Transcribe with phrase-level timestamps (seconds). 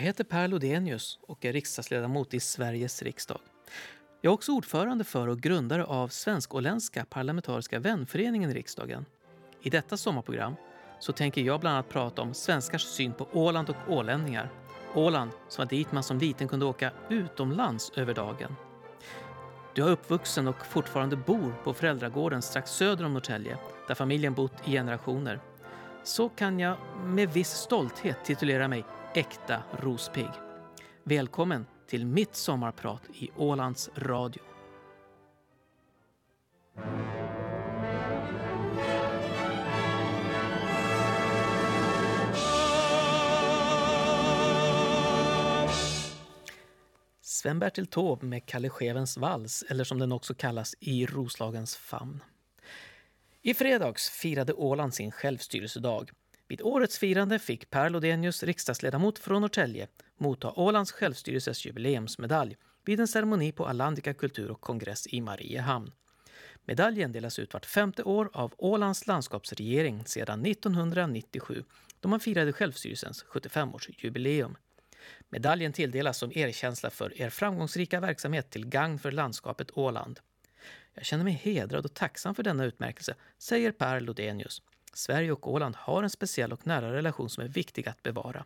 [0.00, 3.38] Jag heter Per Lodenius och är riksdagsledamot i Sveriges riksdag.
[4.20, 9.04] Jag är också ordförande för och grundare av Svensk-åländska parlamentariska vänföreningen i riksdagen.
[9.62, 10.54] I detta sommarprogram
[11.00, 14.50] så tänker jag bland annat prata om svenskars syn på Åland och ålänningar.
[14.94, 18.56] Åland som var dit man som liten kunde åka utomlands över dagen.
[19.74, 24.68] Du är uppvuxen och fortfarande bor på föräldragården strax söder om Norrtälje där familjen bott
[24.68, 25.40] i generationer.
[26.04, 30.30] Så kan jag med viss stolthet titulera mig äkta rospigg.
[31.04, 34.42] Välkommen till mitt sommarprat i Ålands Radio.
[47.20, 52.22] Sven-Bertil Taube med Kalle Schewens vals, eller som den också kallas, I Roslagens famn.
[53.42, 56.10] I fredags firade Åland sin självstyrelsedag.
[56.50, 63.08] Vid årets firande fick Per Lodenius, riksdagsledamot från Norrtälje, motta Ålands självstyrelses jubileumsmedalj vid en
[63.08, 65.92] ceremoni på Alandica kultur och kongress i Mariehamn.
[66.64, 71.64] Medaljen delas ut vart femte år av Ålands landskapsregering sedan 1997
[72.00, 74.54] då man firade självstyrelsens 75-årsjubileum.
[75.28, 80.20] Medaljen tilldelas som erkänsla för er framgångsrika verksamhet till gagn för landskapet Åland.
[80.94, 84.62] Jag känner mig hedrad och tacksam för denna utmärkelse, säger Per Lodenius.
[84.92, 88.44] Sverige och Åland har en speciell och nära relation som är viktig att bevara.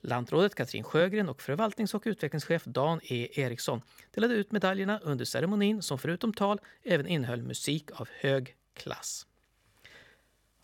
[0.00, 3.82] Lantrådet Katrin Sjögren och förvaltnings och utvecklingschef Dan E Eriksson
[4.14, 9.26] delade ut medaljerna under ceremonin som förutom tal även innehöll musik av hög klass.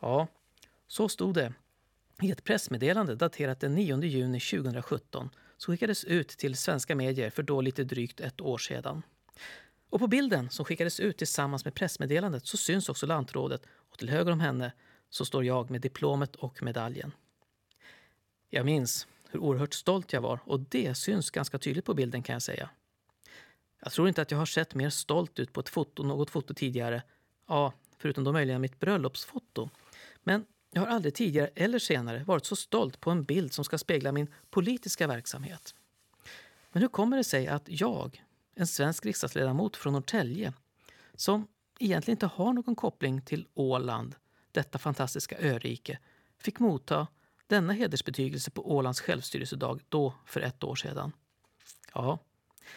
[0.01, 0.27] Ja,
[0.87, 1.53] så stod det
[2.23, 7.43] i ett pressmeddelande daterat den 9 juni 2017 som skickades ut till svenska medier för
[7.43, 9.03] då lite drygt ett år sedan.
[9.91, 14.09] Och på bilden som skickades ut tillsammans med pressmeddelandet så syns också lantrådet och till
[14.09, 14.73] höger om henne
[15.13, 17.13] så står jag med diplomet och medaljen.
[18.51, 22.33] Jag minns hur oerhört stolt jag var och det syns ganska tydligt på bilden kan
[22.33, 22.71] jag säga.
[23.83, 26.55] Jag tror inte att jag har sett mer stolt ut på ett foto, något foto
[26.55, 27.03] tidigare.
[27.47, 29.71] Ja, förutom då möjligen mitt bröllopsfoto.
[30.23, 33.79] Men jag har aldrig tidigare eller senare varit så stolt på en bild som ska
[33.79, 35.75] spegla min politiska verksamhet.
[36.73, 38.25] Men hur kommer det sig att jag,
[38.55, 40.53] en svensk riksdagsledamot från Norrtälje,
[41.15, 41.47] som
[41.79, 44.15] egentligen inte har någon koppling till Åland,
[44.53, 45.99] detta fantastiska örike,
[46.39, 47.07] fick motta
[47.47, 51.13] denna hedersbetygelse på Ålands självstyrelsedag då för ett år sedan.
[51.95, 52.19] Ja,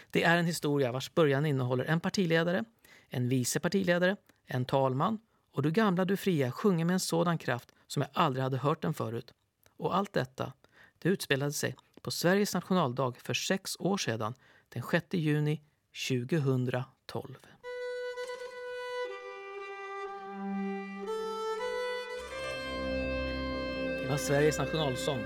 [0.09, 2.63] det är en historia vars början innehåller en partiledare,
[3.09, 4.15] en vice partiledare,
[4.45, 5.19] en talman
[5.51, 8.81] och Du gamla, du fria sjunger med en sådan kraft som jag aldrig hade hört
[8.81, 9.33] den förut.
[9.77, 10.53] Och allt detta,
[10.99, 14.33] det utspelade sig på Sveriges nationaldag för sex år sedan,
[14.69, 15.61] den 6 juni
[16.09, 17.35] 2012.
[24.15, 25.23] Var Sveriges nationalsång,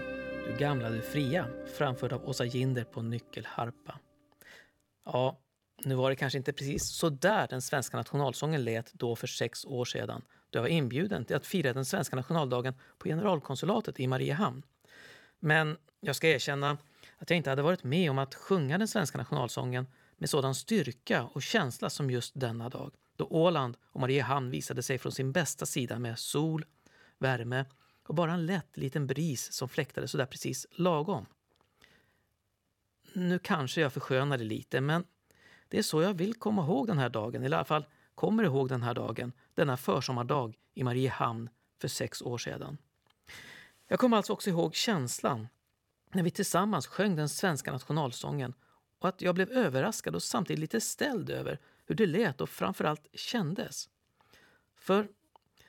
[0.47, 3.99] Du gamla, du fria, framförd av Åsa Ginder på nyckelharpa.
[5.05, 5.39] Ja,
[5.85, 9.65] nu var det kanske inte precis så där den svenska nationalsången lät då för sex
[9.65, 14.07] år sedan då jag var inbjuden till att fira den svenska nationaldagen på generalkonsulatet i
[14.07, 14.63] Mariehamn.
[15.39, 16.77] Men jag ska erkänna
[17.17, 21.23] att jag inte hade varit med om att sjunga den svenska nationalsången med sådan styrka
[21.23, 25.65] och känsla som just denna dag då Åland och Mariehamn visade sig från sin bästa
[25.65, 26.65] sida med sol,
[27.19, 27.65] värme
[28.09, 31.25] och bara en lätt liten bris som fläktade sådär precis lagom.
[33.13, 35.05] Nu kanske jag förskönar det lite, men
[35.67, 38.43] det är så jag vill komma ihåg den här dagen, eller i alla fall kommer
[38.43, 41.49] ihåg den här dagen, denna försommardag i Mariehamn
[41.81, 42.77] för sex år sedan.
[43.87, 45.47] Jag kommer alltså också ihåg känslan
[46.11, 48.53] när vi tillsammans sjöng den svenska nationalsången
[48.99, 53.07] och att jag blev överraskad och samtidigt lite ställd över hur det lät och framförallt
[53.13, 53.89] kändes.
[54.75, 55.07] För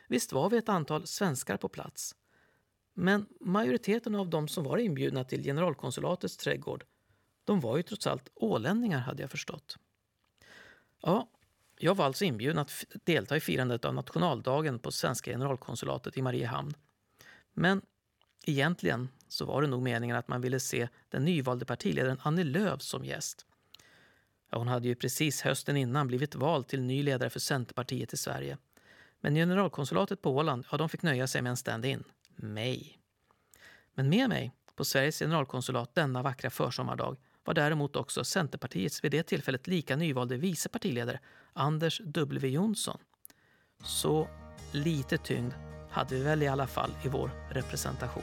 [0.09, 2.15] visst var vi ett antal svenskar på plats,
[3.00, 6.84] men majoriteten av de som var inbjudna till generalkonsulatets trädgård,
[7.44, 9.78] de var ju trots allt ålänningar hade jag förstått.
[11.03, 11.28] Ja,
[11.78, 16.74] jag var alltså inbjuden att delta i firandet av nationaldagen på svenska generalkonsulatet i Mariehamn.
[17.53, 17.83] Men
[18.47, 22.83] egentligen så var det nog meningen att man ville se den nyvalde partiledaren Annie Lööf
[22.83, 23.47] som gäst.
[24.51, 28.16] Ja, hon hade ju precis hösten innan blivit vald till ny ledare för Centerpartiet i
[28.16, 28.59] Sverige.
[29.21, 32.04] Men generalkonsulatet på Åland, ja, de fick nöja sig med en stand-in.
[32.42, 32.99] Mig.
[33.95, 39.22] Men med mig på Sveriges generalkonsulat denna vackra försommardag var däremot också Centerpartiets vid det
[39.22, 41.21] tillfället lika nyvalde vice partiledare
[41.53, 42.98] Anders W Jonsson.
[43.84, 44.28] Så
[44.72, 45.53] lite tyngd
[45.91, 48.22] hade vi väl i alla fall i vår representation.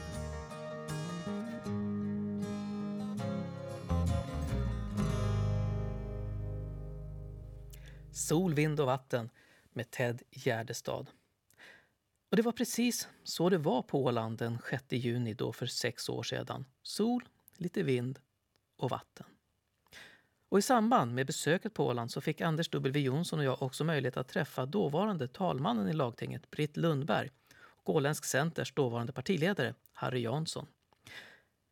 [8.12, 9.30] Sol, vind och vatten
[9.72, 11.06] med Ted Gärdestad.
[12.30, 16.08] Och det var precis så det var på Åland den 6 juni då för sex
[16.08, 16.64] år sedan.
[16.82, 18.18] Sol, lite vind
[18.76, 19.26] och vatten.
[20.48, 23.84] Och I samband med besöket på Åland så fick Anders W Jonsson och jag också
[23.84, 27.30] möjlighet att träffa dåvarande talmannen i lagtinget, Britt Lundberg,
[27.60, 30.66] och Åländsk Centers dåvarande partiledare, Harry Jansson.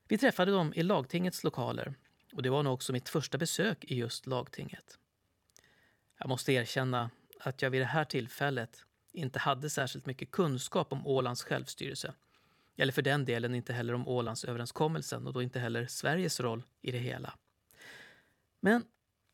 [0.08, 1.94] Vi träffade dem i lagtingets lokaler
[2.32, 4.98] och det var nog också mitt första besök i just lagtinget.
[6.18, 7.10] Jag måste erkänna
[7.40, 8.85] att jag vid det här tillfället
[9.16, 12.14] inte hade särskilt mycket kunskap om Ålands självstyrelse.
[12.76, 16.90] Eller för den delen inte heller om Ålandsöverenskommelsen och då inte heller Sveriges roll i
[16.92, 17.34] det hela.
[18.60, 18.84] Men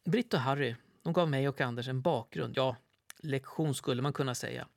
[0.04, 2.76] Britt och Harry de gav mig och Anders en bakgrund, ja,
[3.18, 4.68] lektion skulle man kunna säga.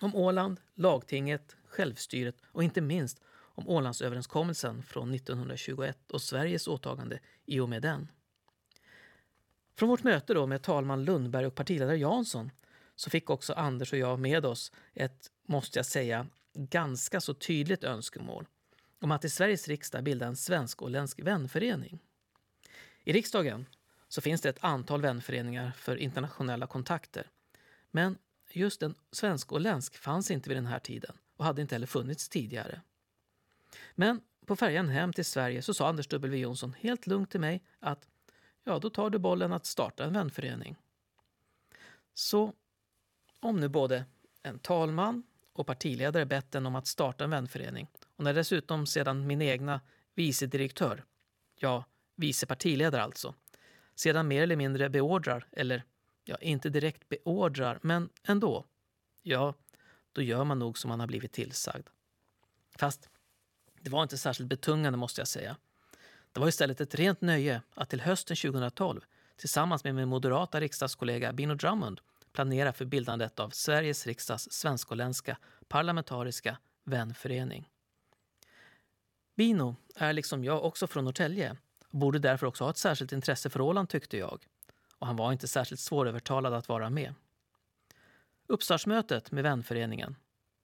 [0.00, 3.20] Om Åland, lagtinget, självstyret och inte minst
[3.54, 8.08] om Ålandsöverenskommelsen från 1921 och Sveriges åtagande i och med den.
[9.74, 12.50] Från vårt möte då med talman Lundberg och partiledare Jansson
[12.96, 17.84] så fick också Anders och jag med oss ett, måste jag säga, ganska så tydligt
[17.84, 18.46] önskemål
[19.00, 21.98] om att i Sveriges riksdag bilda en svensk-åländsk vänförening.
[23.04, 23.66] I riksdagen
[24.08, 27.30] så finns det ett antal vänföreningar för internationella kontakter.
[27.90, 28.18] Men
[28.50, 32.80] just en svensk-åländsk fanns inte vid den här tiden och hade inte heller funnits tidigare.
[33.94, 37.62] Men på färjan hem till Sverige så sa Anders W Jonsson helt lugnt till mig
[37.80, 38.08] att
[38.64, 40.76] ja, då tar du bollen att starta en vänförening.
[42.14, 42.52] Så
[43.42, 44.04] om nu både
[44.42, 45.22] en talman
[45.52, 49.80] och partiledare bett en om att starta en vänförening och när dessutom sedan min egna
[50.14, 51.04] vice direktör,
[51.58, 51.84] ja,
[52.16, 53.34] vice partiledare alltså,
[53.94, 55.84] sedan mer eller mindre beordrar, eller
[56.24, 58.64] ja, inte direkt beordrar, men ändå,
[59.22, 59.54] ja,
[60.12, 61.88] då gör man nog som man har blivit tillsagd.
[62.76, 63.08] Fast
[63.80, 65.56] det var inte särskilt betungande måste jag säga.
[66.32, 69.00] Det var istället ett rent nöje att till hösten 2012
[69.36, 72.00] tillsammans med min moderata riksdagskollega Bino Drummond
[72.32, 75.36] planera för bildandet av Sveriges riksdags svenskoländska
[75.68, 77.68] parlamentariska vänförening.
[79.34, 81.56] Bino är liksom jag också från Norrtälje
[81.88, 84.46] och borde därför också ha ett särskilt intresse för Åland tyckte jag.
[84.98, 87.14] Och han var inte särskilt svårövertalad att vara med.
[88.46, 90.16] Uppstartsmötet med vänföreningen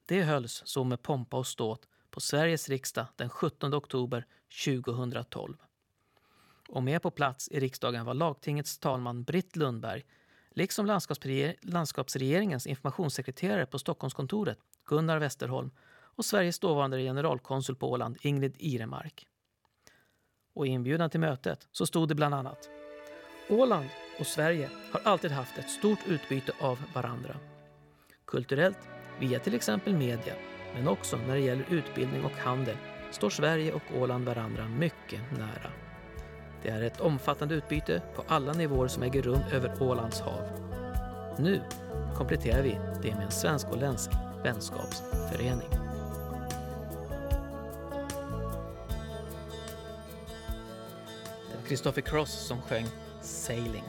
[0.09, 4.27] det hölls så med pompa och ståt på Sveriges riksdag den 17 oktober
[4.65, 5.57] 2012.
[6.69, 10.05] Och med på plats i riksdagen var lagtingets talman Britt Lundberg
[10.59, 10.87] liksom
[11.63, 15.71] landskapsregeringens informationssekreterare på Stockholmskontoret Gunnar Westerholm
[16.01, 19.27] och Sveriges dåvarande generalkonsul på Åland Ingrid Iremark.
[20.55, 22.69] Och i inbjudan till mötet så stod det bland annat
[23.51, 23.89] Åland
[24.21, 27.37] och Sverige har alltid haft ett stort utbyte av varandra.
[28.25, 28.79] Kulturellt,
[29.21, 30.35] via till exempel media,
[30.75, 32.77] men också när det gäller utbildning och handel
[33.11, 35.88] står Sverige och Åland varandra mycket nära.
[36.69, 40.43] Det är ett omfattande utbyte på alla nivåer som äger rum över Ålands hav.
[41.39, 41.63] Nu
[42.15, 44.11] kompletterar vi det med en svensk-åländsk
[44.45, 45.69] vänskapsförening.
[51.49, 52.87] Det var Christopher Cross som sjöng
[53.23, 53.85] Sailing.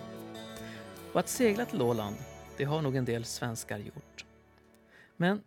[1.13, 2.15] Och att segla till Åland,
[2.57, 4.25] det har nog en del svenskar gjort.
[5.17, 5.41] Men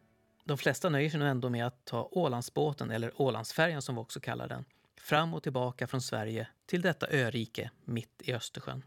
[0.45, 4.21] de flesta nöjer sig nog ändå med att ta Ålandsbåten, eller Ålandsfärjan som vi också
[4.21, 4.65] kallar den,
[5.01, 8.85] fram och tillbaka från Sverige till detta örike mitt i Östersjön.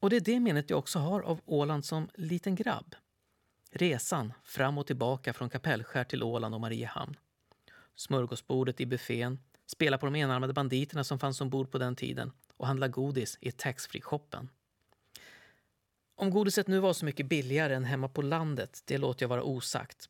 [0.00, 2.94] Och det är det minnet jag också har av Åland som liten grabb.
[3.70, 7.16] Resan fram och tillbaka från Kapellskär till Åland och Mariehamn.
[7.94, 12.66] Smörgåsbordet i buffén, spela på de enarmade banditerna som fanns ombord på den tiden och
[12.66, 14.48] handla godis i taxfree-shoppen.
[16.14, 19.42] Om godiset nu var så mycket billigare än hemma på landet, det låter jag vara
[19.42, 20.08] osagt.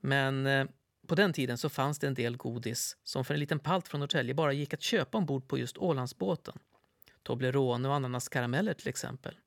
[0.00, 0.66] Men eh,
[1.08, 4.00] på den tiden så fanns det en del godis som för en liten palt från
[4.00, 6.58] Norrtälje bara gick att köpa ombord på just Ålandsbåten.
[7.22, 9.38] Toblerone och ananaskarameller till exempel.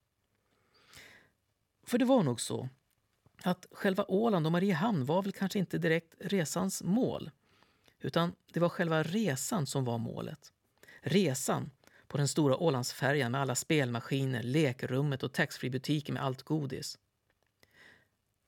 [1.83, 2.69] För det var nog så
[3.43, 7.31] att själva Åland och Mariehamn var väl kanske inte direkt resans mål.
[7.99, 10.51] Utan det var själva resan som var målet.
[11.01, 11.71] Resan
[12.07, 16.97] på den stora Ålandsfärjan med alla spelmaskiner, lekrummet och taxfreebutiker med allt godis.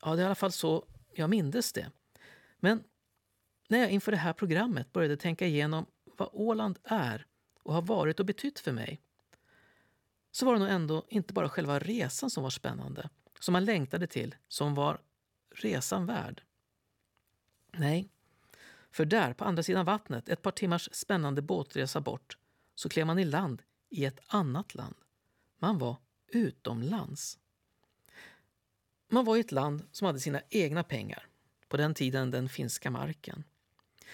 [0.02, 1.92] Ja, det är i alla fall så jag mindes det.
[2.60, 2.84] Men
[3.68, 5.86] när jag inför det här programmet började tänka igenom
[6.18, 7.26] vad Åland är
[7.64, 9.02] och har varit och betytt för mig
[10.32, 14.08] så var det nog ändå inte bara själva resan som var spännande, som man längtade
[14.08, 15.02] till, som var
[15.56, 16.44] resan värd.
[17.72, 18.10] Nej,
[18.92, 22.38] för där på andra sidan vattnet, ett par timmars spännande båtresa bort,
[22.76, 24.96] så klev man i land i ett annat land.
[25.60, 27.40] Man var utomlands.
[29.08, 31.28] Man var i ett land som hade sina egna pengar,
[31.68, 33.44] på den tiden den finska marken.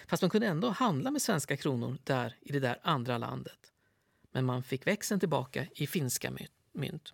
[0.08, 3.60] Fast man kunde ändå handla med svenska kronor där i det där andra landet.
[4.32, 6.32] Men man fick växeln tillbaka i finska
[6.74, 7.13] mynt.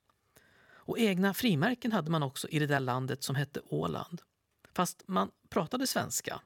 [0.86, 4.22] Och egna frimärken hade man också i det där landet som hette Åland.
[4.74, 6.42] Fast man pratade svenska.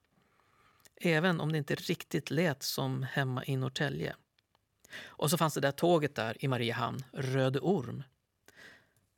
[1.02, 4.16] även om det inte riktigt lät som hemma i Norrtälje.
[5.06, 8.04] Och så fanns det där tåget där i Mariehamn, Röde Orm.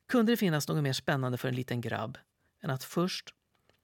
[0.08, 2.18] Kunde det finnas något mer spännande för en liten grabb
[2.62, 3.34] än att först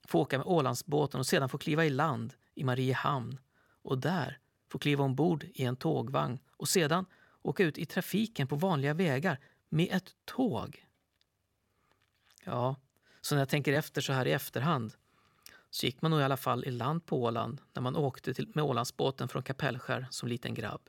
[0.04, 3.38] få åka med Ålandsbåten och sedan få kliva i land i Mariehamn
[3.82, 4.38] och där
[4.68, 7.06] få kliva ombord i en tågvagn och sedan
[7.42, 10.86] åka ut i trafiken på vanliga vägar med ett tåg.
[12.44, 12.76] Ja,
[13.20, 14.94] så när jag tänker efter så här i efterhand
[15.70, 18.52] så gick man nog i alla fall i land på Åland när man åkte till,
[18.54, 20.88] med Ålandsbåten från Kapellskär som liten grabb.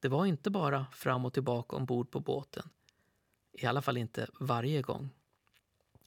[0.00, 2.68] Det var inte bara fram och tillbaka ombord på båten.
[3.52, 5.10] I alla fall inte varje gång.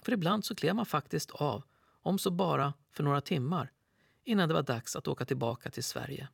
[0.01, 1.63] För ibland så klev man faktiskt av,
[2.01, 3.71] om så bara för några timmar,
[4.29, 6.27] innan det var dags att åka tillbaka till Sverige.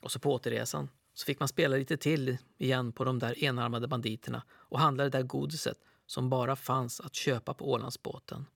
[0.00, 3.88] Och så på återresan så fick man spela lite till igen på de där enarmade
[3.88, 8.46] banditerna och handla det där godiset som bara fanns att köpa på Ålandsbåten.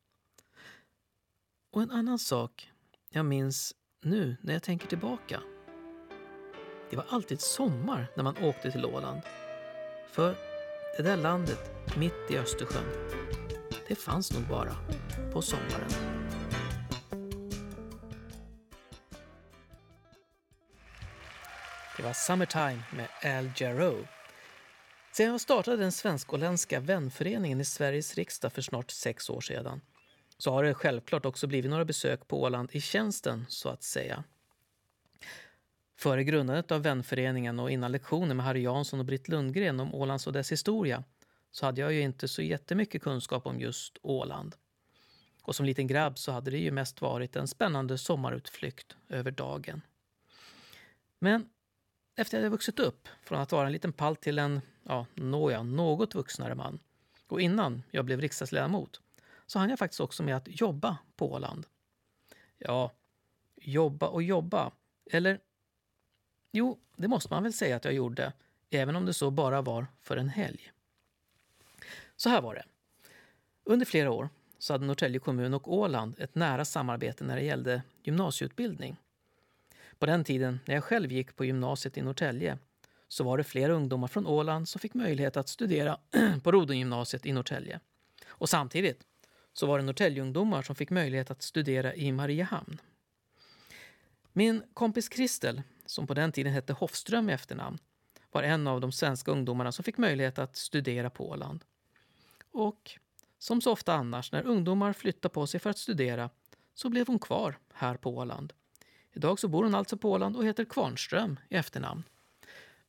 [1.71, 2.71] Och en annan sak
[3.11, 5.43] jag minns nu när jag tänker tillbaka.
[6.91, 9.21] Det var alltid sommar när man åkte till Åland.
[10.09, 10.37] För
[10.97, 13.17] det där landet mitt i Östersjön,
[13.89, 14.77] det fanns nog bara
[15.33, 16.26] på sommaren.
[21.97, 24.07] Det var Summertime med Al Jarreau.
[25.13, 29.81] Sedan jag startade den svensk-åländska vänföreningen i Sveriges riksdag för snart sex år sedan
[30.39, 34.25] så har det självklart också blivit några besök på Åland i tjänsten, så att säga.
[35.99, 40.27] Före grundandet av vänföreningen och innan lektioner med Harry Jansson och Britt Lundgren om Ålands
[40.27, 41.05] och dess historia
[41.51, 44.57] så hade jag ju inte så jättemycket kunskap om just Åland.
[45.43, 49.83] Och som liten grabb så hade det ju mest varit en spännande sommarutflykt över dagen.
[51.19, 51.49] Men
[52.17, 55.63] efter att jag vuxit upp från att vara en liten palt till en, ja, nåja,
[55.63, 56.79] något vuxnare man
[57.29, 59.01] och innan jag blev riksdagsledamot
[59.47, 61.67] så hann jag faktiskt också med att jobba på Åland.
[62.59, 62.93] Ja,
[63.57, 64.73] jobba och jobba.
[65.11, 65.41] Eller,
[66.53, 68.33] jo, det måste man väl säga att jag gjorde,
[68.71, 70.73] även om det så bara var för en helg.
[72.17, 72.65] Så här var det.
[73.65, 77.83] Under flera år så hade Norrtälje kommun och Åland ett nära samarbete när det gällde
[78.03, 78.97] gymnasieutbildning.
[79.99, 82.59] På den tiden när jag själv gick på gymnasiet i Norrtälje
[83.09, 85.99] så var det flera ungdomar från Åland som fick möjlighet att studera
[86.43, 87.81] på Rodengymnasiet i Norrtälje.
[88.29, 89.07] Och samtidigt
[89.53, 92.81] så var det Norrtäljeungdomar som fick möjlighet att studera i Mariehamn.
[94.33, 97.79] Min kompis Kristel, som på den tiden hette Hoffström i efternamn,
[98.33, 101.65] var en av de svenska ungdomarna som fick möjlighet att studera på Åland.
[102.51, 102.99] Och
[103.39, 106.31] som så ofta annars när ungdomar flyttar på sig för att studera
[106.75, 108.53] så blev hon kvar här på Åland.
[109.17, 112.03] Idag så bor hon alltså på Åland och heter Kvarnström i efternamn.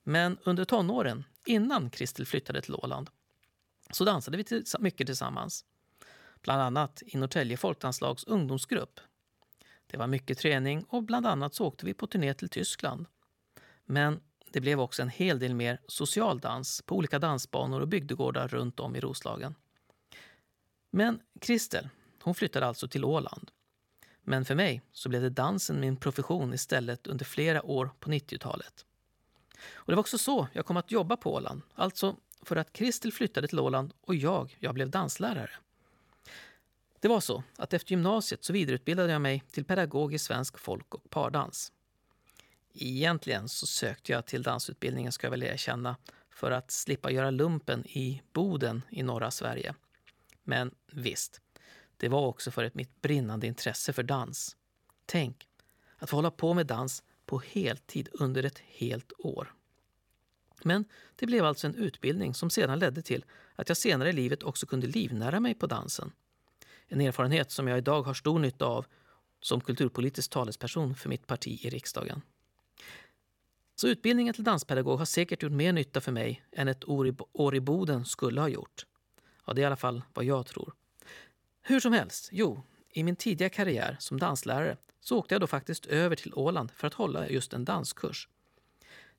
[0.03, 3.10] Men under tonåren, innan Kristel flyttade till Åland,
[3.91, 5.65] så dansade vi mycket tillsammans
[6.41, 9.00] bland annat i Norrtälje folkdanslags ungdomsgrupp.
[9.88, 13.05] Det var mycket träning och bland annat så åkte vi på turné till Tyskland.
[13.86, 14.19] Men
[14.51, 18.79] det blev också en hel del mer social dans på olika dansbanor och bygdegårdar runt
[18.79, 19.55] om i Roslagen.
[20.89, 21.89] Men Kristel,
[22.22, 23.51] hon flyttade alltså till Åland.
[24.29, 28.86] Men för mig så blev det dansen min profession istället under flera år på 90-talet.
[29.74, 33.12] Och det var också så jag kom att jobba på Åland, alltså för att Kristel
[33.12, 35.50] flyttade till Åland och jag, jag blev danslärare.
[37.00, 40.96] Det var så att efter gymnasiet så vidareutbildade jag mig till pedagog i svensk folk
[40.96, 41.72] och pardans.
[42.74, 45.96] Egentligen så sökte jag till dansutbildningen, ska jag väl erkänna,
[46.29, 49.75] för att slippa göra lumpen i Boden i norra Sverige.
[50.43, 51.41] Men visst,
[51.98, 54.58] det var också för ett mitt brinnande intresse för dans.
[55.06, 55.48] Tänk,
[55.98, 59.54] att få hålla på med dans på heltid under ett helt år.
[60.63, 60.86] Men
[61.16, 63.25] det blev alltså en utbildning som sedan ledde till
[63.56, 66.12] att jag senare i livet också kunde livnära mig på dansen.
[66.88, 68.86] En erfarenhet som jag idag har stor nytta av
[69.39, 72.22] som kulturpolitisk talesperson för mitt parti i riksdagen.
[73.75, 76.89] Så utbildningen till danspedagog har säkert gjort mer nytta för mig än ett
[77.34, 78.86] år i Boden skulle ha gjort.
[79.46, 80.74] Ja, det är i alla fall vad jag tror.
[81.70, 85.86] Hur som helst, jo, i min tidiga karriär som danslärare så åkte jag då faktiskt
[85.86, 88.30] över till Åland för att hålla just en danskurs.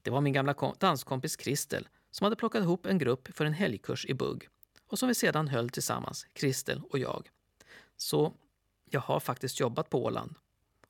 [0.02, 4.07] Det var min gamla danskompis Kristel som hade plockat ihop en grupp för en helgkurs
[4.07, 4.49] i bugg
[4.87, 7.31] och som vi sedan höll tillsammans, Kristel och jag.
[7.97, 8.35] Så
[8.90, 10.35] jag har faktiskt jobbat på Åland,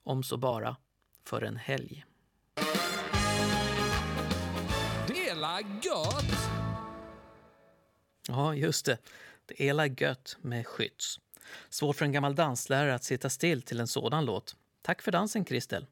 [0.03, 0.75] om så bara
[1.23, 2.05] för en helg.
[5.07, 6.49] Det är gött!
[8.27, 8.97] Ja, just det.
[9.45, 11.19] Det är gött med Skytts.
[11.69, 14.55] Svårt för en gammal danslärare att sitta still till en sådan låt.
[14.81, 15.85] Tack för dansen, Kristel.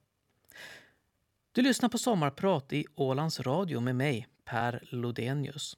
[1.51, 5.77] Du lyssnar på Sommarprat i Ålands Radio med mig, Per Lodenius.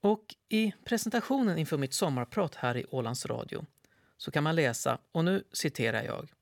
[0.00, 3.66] Och i presentationen inför mitt sommarprat här i Ålands Radio
[4.16, 6.32] så kan man läsa, och nu citerar jag,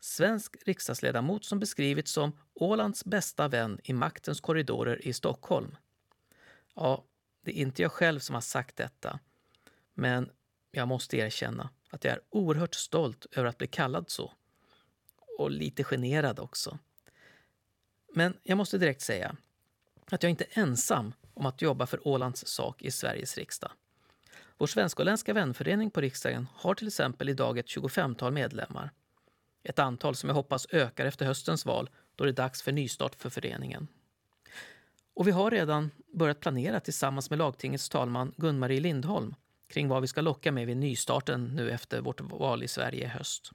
[0.00, 5.76] svensk riksdagsledamot som beskrivits som Ålands bästa vän i maktens korridorer i Stockholm.
[6.74, 7.04] Ja,
[7.44, 9.18] det är inte jag själv som har sagt detta,
[9.94, 10.30] men
[10.76, 14.32] jag måste erkänna att jag är oerhört stolt över att bli kallad så.
[15.38, 16.78] Och lite generad också.
[18.14, 19.36] Men jag måste direkt säga
[20.10, 23.70] att jag inte är ensam om att jobba för Ålands sak i Sveriges riksdag.
[24.58, 28.90] Vår svensk-åländska vänförening på riksdagen har till exempel idag ett 25-tal medlemmar.
[29.62, 33.14] Ett antal som jag hoppas ökar efter höstens val då det är dags för nystart
[33.14, 33.88] för föreningen.
[35.14, 39.34] Och vi har redan börjat planera tillsammans med lagtingets talman Gun-Marie Lindholm
[39.74, 43.08] kring vad vi ska locka med vid nystarten nu efter vårt val i Sverige i
[43.08, 43.52] höst.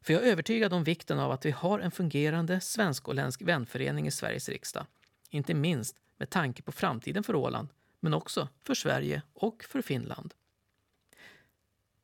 [0.00, 4.10] För jag är övertygad om vikten av att vi har en fungerande svensk-åländsk vänförening i
[4.10, 4.86] Sveriges riksdag.
[5.30, 7.68] Inte minst med tanke på framtiden för Åland,
[8.00, 10.34] men också för Sverige och för Finland.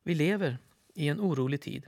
[0.03, 0.57] Vi lever
[0.93, 1.85] i en orolig tid.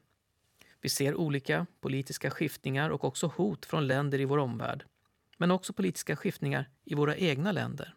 [0.82, 4.84] Vi ser olika politiska skiftningar och också hot från länder i vår omvärld.
[5.38, 7.96] Men också politiska skiftningar i våra egna länder.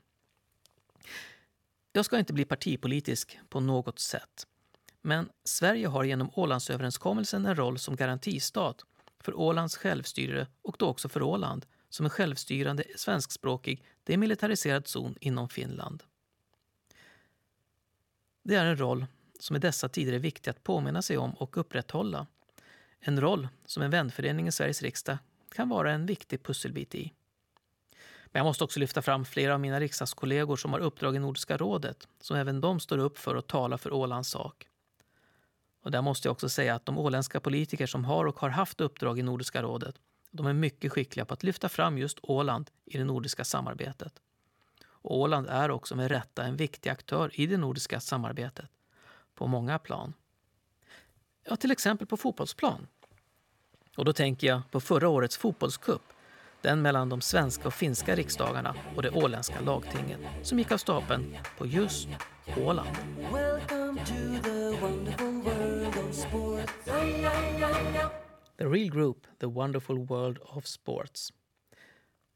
[1.97, 4.47] Jag ska inte bli partipolitisk på något sätt.
[5.03, 8.85] Men Sverige har genom Ålandsöverenskommelsen en roll som garantistat
[9.21, 15.49] för Ålands självstyre och då också för Åland som en självstyrande svenskspråkig demilitariserad zon inom
[15.49, 16.03] Finland.
[18.43, 19.07] Det är en roll
[19.41, 22.27] som i dessa tider är viktig att påminna sig om och upprätthålla.
[23.01, 25.19] En roll som en vänförening i Sveriges riksdag
[25.55, 27.13] kan vara en viktig pusselbit i.
[28.35, 31.57] Men jag måste också lyfta fram flera av mina riksdagskollegor som har uppdrag i Nordiska
[31.57, 34.69] rådet, som även de står upp för och talar för Ålands sak.
[35.83, 38.81] Och där måste jag också säga att de åländska politiker som har och har haft
[38.81, 39.95] uppdrag i Nordiska rådet,
[40.31, 44.21] de är mycket skickliga på att lyfta fram just Åland i det nordiska samarbetet.
[44.87, 48.71] Och Åland är också med rätta en viktig aktör i det nordiska samarbetet,
[49.35, 50.15] på många plan.
[51.45, 52.87] Ja, till exempel på fotbollsplan.
[53.97, 56.14] Och då tänker jag på förra årets fotbollscup
[56.65, 61.37] den mellan de svenska och finska riksdagarna och det åländska lagtinget som gick av stapeln
[61.59, 62.09] på just
[62.57, 62.97] Åland.
[68.59, 71.33] The Real Group, The Wonderful World of Sports.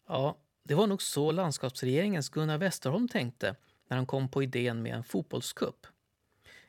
[0.09, 3.55] Ja, det var nog så landskapsregeringens Gunnar Westerholm tänkte
[3.89, 5.87] när han kom på idén med en fotbollskupp.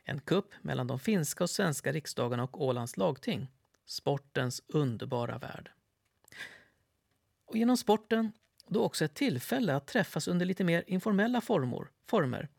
[0.03, 3.47] En kupp mellan de finska och svenska riksdagarna och Ålands lagting.
[3.85, 5.71] Sportens underbara värld.
[7.49, 8.31] Och genom sporten
[8.67, 12.49] då också ett tillfälle att träffas under lite mer informella formor, former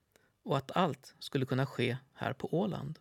[0.42, 2.98] och att allt skulle kunna ske här på Åland.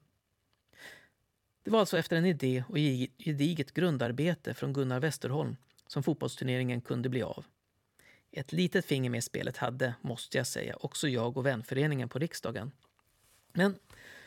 [1.63, 2.77] Det var alltså efter en idé och
[3.17, 5.55] gediget grundarbete från Gunnar Westerholm
[5.87, 7.45] som fotbollsturneringen kunde bli av.
[8.31, 12.19] Ett litet finger med i spelet hade, måste jag säga, också jag och vänföreningen på
[12.19, 12.71] riksdagen.
[13.53, 13.75] Men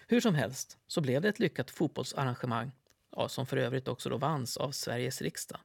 [0.08, 2.72] hur som helst så blev det ett lyckat fotbollsarrangemang,
[3.10, 5.60] ja, som för övrigt också då vanns av Sveriges riksdag.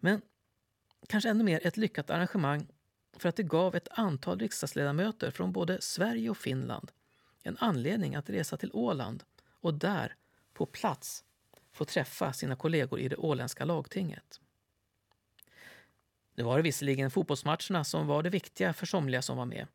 [0.00, 0.22] Men
[1.06, 2.66] kanske ännu mer ett lyckat arrangemang
[3.16, 6.90] för att det gav ett antal riksdagsledamöter från både Sverige och Finland
[7.46, 9.22] en anledning att resa till Åland
[9.60, 10.16] och där,
[10.52, 11.24] på plats,
[11.72, 14.40] få träffa sina kollegor i det åländska lagtinget.
[16.34, 19.66] Nu var det visserligen fotbollsmatcherna som var det viktiga för somliga som var med.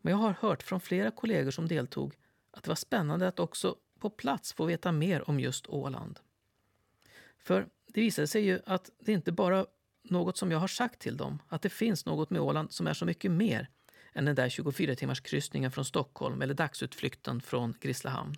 [0.00, 2.14] Men jag har hört från flera kollegor som deltog
[2.50, 6.20] att det var spännande att också på plats få veta mer om just Åland.
[7.38, 9.66] För det visade sig ju att det inte bara
[10.04, 12.94] något som jag har sagt till dem, att det finns något med Åland som är
[12.94, 13.68] så mycket mer
[14.12, 18.34] än den där 24 timmars kryssningen från Stockholm eller dagsutflykten från Grisslehamn.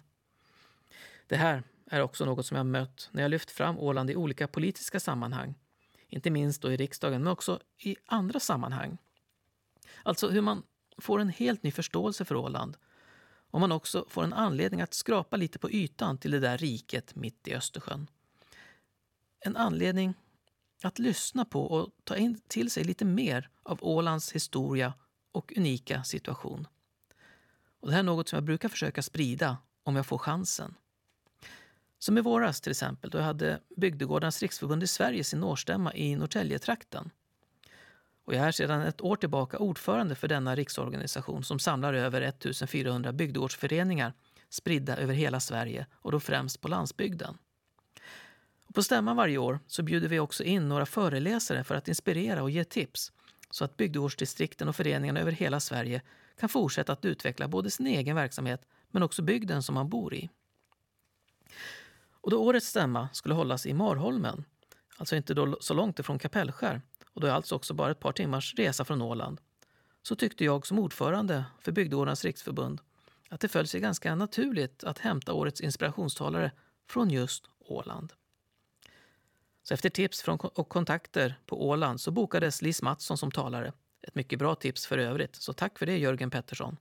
[1.27, 4.49] Det här är också något som jag mött när jag lyft fram Åland i olika
[4.49, 5.55] politiska sammanhang.
[6.09, 8.99] Inte minst då i riksdagen, men också i andra sammanhang.
[10.03, 10.63] Alltså hur man
[10.99, 12.77] får en helt ny förståelse för Åland
[13.51, 17.15] och man också får en anledning att skrapa lite på ytan till det där riket
[17.15, 18.07] mitt i Östersjön.
[19.41, 20.15] En anledning
[20.83, 24.95] att lyssna på och ta in till sig lite mer av Ålands historia
[25.33, 26.69] och unika situation.
[27.81, 30.75] Och det här är något som jag brukar försöka sprida om jag får chansen.
[31.99, 36.17] Som i våras till exempel, då jag hade Bygdegårdarnas riksförbund i Sverige sin årsstämma i
[36.17, 37.11] Norrtäljetrakten.
[38.25, 43.13] Och jag är sedan ett år tillbaka ordförande för denna riksorganisation som samlar över 1400
[43.13, 44.13] bygdegårdsföreningar
[44.49, 47.39] spridda över hela Sverige och då främst på landsbygden.
[48.77, 52.51] På stämman varje år så bjuder vi också in några föreläsare för att inspirera och
[52.51, 53.13] ge tips
[53.51, 56.03] så att bygdegårdsdistrikten och föreningarna över hela Sverige
[56.41, 60.31] kan fortsätta att utveckla både sin egen verksamhet men också bygden som man bor i.
[62.11, 64.45] Och då årets stämma skulle hållas i Marholmen,
[64.97, 68.13] alltså inte då så långt ifrån Kapellskär och då är alltså också bara ett par
[68.13, 69.41] timmars resa från Åland,
[70.03, 72.81] så tyckte jag som ordförande för Bygdegårdarnas riksförbund
[73.29, 76.53] att det föll sig ganska naturligt att hämta årets inspirationstalare
[76.89, 78.13] från just Åland.
[79.69, 83.73] Så efter tips från och kontakter på Åland så bokades Lis Mattsson som talare.
[84.03, 86.77] Ett mycket bra tips för övrigt, så tack för det Jörgen Pettersson.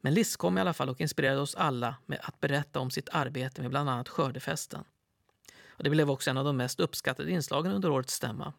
[0.00, 3.08] Men Liss kom i alla fall och inspirerade oss alla med att berätta om sitt
[3.12, 4.84] arbete med bland annat skördefesten.
[5.68, 8.52] Och det blev också en av de mest uppskattade inslagen under årets stämma.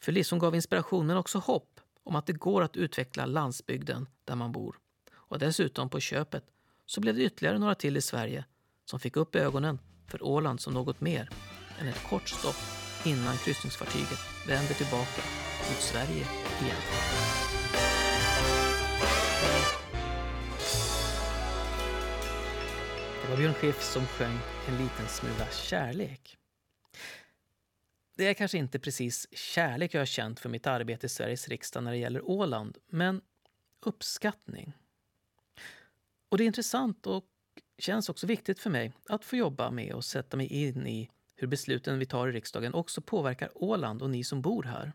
[0.00, 4.34] För Liss gav inspiration men också hopp om att det går att utveckla landsbygden där
[4.34, 4.78] man bor.
[5.12, 6.44] Och dessutom på köpet
[6.86, 8.44] så blev det ytterligare några till i Sverige
[8.84, 11.30] som fick upp ögonen för Åland som något mer
[11.80, 12.56] än ett kort stopp
[13.04, 15.22] innan kryssningsfartyget vänder tillbaka
[15.68, 16.26] mot Sverige
[16.62, 16.82] igen.
[23.22, 24.38] Det var Björn Skifs som sjöng
[24.68, 26.36] En liten smula kärlek.
[28.16, 31.84] Det är kanske inte precis kärlek jag har känt för mitt arbete i Sveriges riksdag
[31.84, 33.20] när det gäller Åland, men
[33.80, 34.72] uppskattning.
[36.28, 37.24] Och det är intressant och
[37.78, 41.46] känns också viktigt för mig att få jobba med och sätta mig in i hur
[41.48, 44.92] besluten vi tar i riksdagen också påverkar Åland och ni som bor här.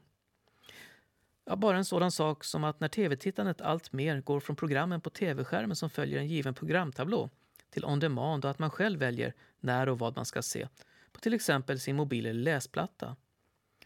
[1.45, 5.10] Ja, bara en sådan sak som att när tv-tittandet allt mer går från programmen på
[5.10, 7.29] tv-skärmen som följer en given programtablå
[7.69, 10.67] till on demand och att man själv väljer när och vad man ska se
[11.12, 13.15] på till exempel sin mobil eller läsplatta.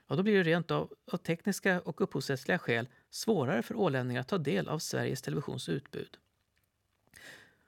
[0.08, 4.28] Ja, då blir det rent av, av tekniska och upphovsrättsliga skäl svårare för ålänningar att
[4.28, 6.18] ta del av Sveriges Televisions utbud.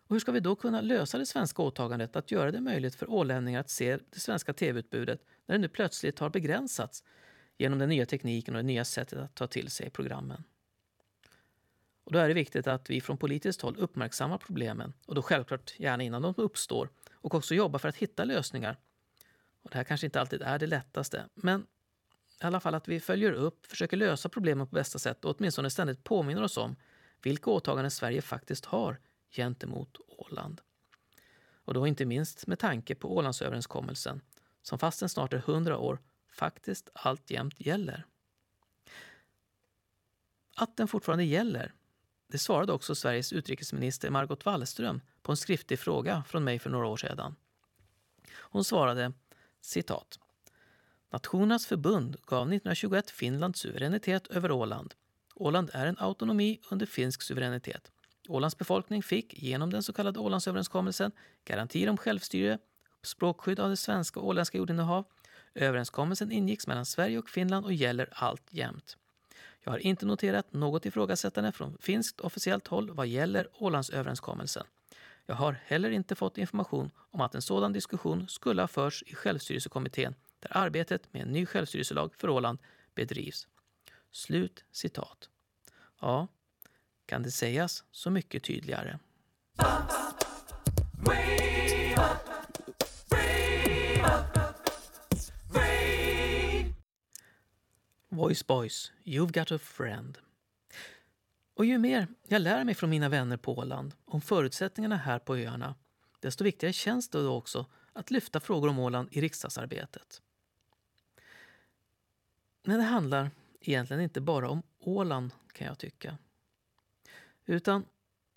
[0.09, 3.09] Och hur ska vi då kunna lösa det svenska åtagandet att göra det möjligt för
[3.09, 7.03] ålänningar att se det svenska tv-utbudet när det nu plötsligt har begränsats
[7.57, 10.43] genom den nya tekniken och det nya sättet att ta till sig programmen?
[12.03, 15.79] Och då är det viktigt att vi från politiskt håll uppmärksammar problemen och då självklart
[15.79, 18.77] gärna innan de uppstår och också jobbar för att hitta lösningar.
[19.61, 21.61] Och det här kanske inte alltid är det lättaste, men
[22.41, 25.69] i alla fall att vi följer upp, försöker lösa problemen på bästa sätt och åtminstone
[25.69, 26.75] ständigt påminner oss om
[27.21, 30.61] vilka åtaganden Sverige faktiskt har gentemot Åland.
[31.65, 34.21] Och då inte minst med tanke på Ålandsöverenskommelsen
[34.61, 35.99] som fastän snart är 100 år
[36.31, 38.05] faktiskt alltjämt gäller.
[40.55, 41.73] Att den fortfarande gäller
[42.31, 46.87] det svarade också Sveriges utrikesminister Margot Wallström på en skriftlig fråga från mig för några
[46.87, 47.35] år sedan.
[48.31, 49.13] Hon svarade
[49.61, 50.19] citat.
[51.09, 54.93] Nationernas förbund gav 1921 Finland suveränitet över Åland.
[55.35, 57.91] Åland är en autonomi under finsk suveränitet.
[58.29, 61.11] Ålands befolkning fick genom den så kallade Ålandsöverenskommelsen
[61.45, 62.59] garantier om självstyre,
[63.03, 65.05] språkskydd av det svenska och åländska jordinnehav.
[65.55, 68.97] Överenskommelsen ingicks mellan Sverige och Finland och gäller alltjämt.
[69.63, 74.65] Jag har inte noterat något ifrågasättande från finskt officiellt håll vad gäller Ålandsöverenskommelsen.
[75.25, 79.15] Jag har heller inte fått information om att en sådan diskussion skulle ha förts i
[79.15, 82.59] självstyrelsekommittén där arbetet med en ny självstyrelselag för Åland
[82.95, 83.47] bedrivs.
[84.11, 85.29] Slut citat.
[86.01, 86.27] Ja,
[87.09, 88.99] kan det sägas så mycket tydligare.
[98.09, 100.17] Voice Boys, You've got a friend.
[101.53, 105.35] Och ju mer jag lär mig från mina vänner på Åland om förutsättningarna här på
[105.35, 105.75] öarna,
[106.19, 110.21] desto viktigare känns det då också att lyfta frågor om Åland i riksdagsarbetet.
[112.63, 116.17] Men det handlar egentligen inte bara om Åland, kan jag tycka.
[117.49, 117.85] Utan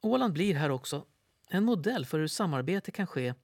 [0.01, 1.07] Åland blir här också
[1.48, 3.35] en modell för hur samarbete kan ske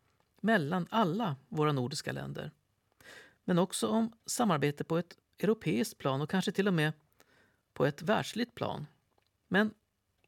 [0.40, 2.50] mellan alla våra nordiska länder.
[3.44, 6.92] Men också om samarbete på ett europeiskt plan och kanske till och med
[7.72, 8.86] på ett världsligt plan.
[9.48, 9.74] Men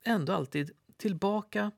[0.03, 1.71] ändå alltid tillbaka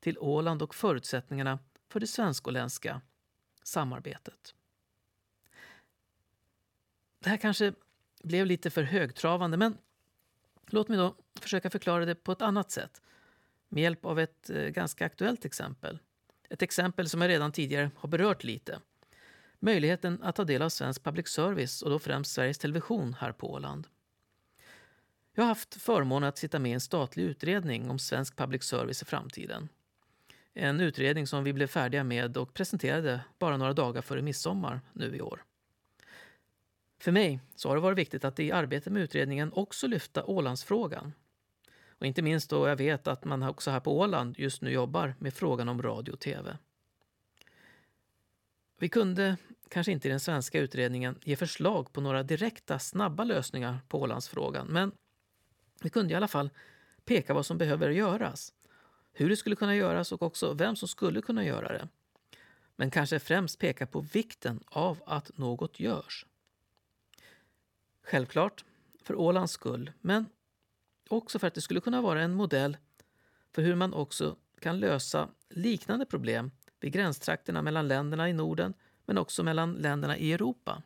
[0.00, 3.00] till Åland och förutsättningarna för det svensk-åländska
[3.62, 4.54] samarbetet.
[7.18, 7.74] Det här kanske
[8.22, 9.78] blev lite för högtravande men
[10.72, 13.02] låt mig då försöka förklara det på ett annat sätt
[13.68, 15.98] med hjälp av ett eh, ganska aktuellt exempel.
[16.50, 18.78] Ett exempel som jag redan tidigare har berört lite
[19.62, 23.52] möjligheten att ta del av svensk public service och då främst Sveriges Television här på
[23.52, 23.86] Åland.
[25.34, 29.02] Jag har haft förmånen att sitta med i en statlig utredning om svensk public service
[29.02, 29.68] i framtiden.
[30.54, 35.16] En utredning som vi blev färdiga med och presenterade bara några dagar före midsommar nu
[35.16, 35.44] i år.
[37.02, 41.12] För mig så har det varit viktigt att i arbetet med utredningen också lyfta Ålandsfrågan.
[41.88, 45.14] Och inte minst då jag vet att man också här på Åland just nu jobbar
[45.18, 46.56] med frågan om radio och tv.
[48.78, 49.36] Vi kunde
[49.68, 54.66] kanske inte i den svenska utredningen ge förslag på några direkta, snabba lösningar på Ålandsfrågan,
[54.66, 54.92] men
[55.82, 56.50] vi kunde i alla fall
[57.04, 58.52] peka vad som behöver göras,
[59.12, 61.88] hur det skulle kunna göras och också vem som skulle kunna göra det.
[62.76, 66.26] Men kanske främst peka på vikten av att något görs.
[68.02, 68.64] Självklart
[69.02, 70.26] för Ålands skull, men
[71.08, 72.76] också för att det skulle kunna vara en modell
[73.52, 78.74] för hur man också kan lösa liknande problem vid gränstrakterna mellan länderna i Norden
[79.06, 80.82] men också mellan länderna i Europa.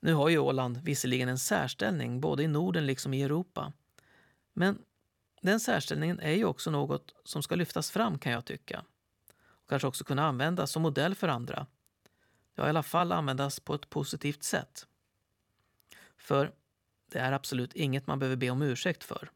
[0.00, 3.72] Nu har ju Åland visserligen en särställning både i Norden liksom i Europa.
[4.52, 4.78] Men
[5.42, 8.84] den särställningen är ju också något som ska lyftas fram kan jag tycka.
[9.46, 11.66] Och kanske också kunna användas som modell för andra.
[12.54, 14.86] Ja, i alla fall användas på ett positivt sätt.
[16.18, 16.52] För
[17.12, 19.30] det är absolut inget man behöver be om ursäkt för.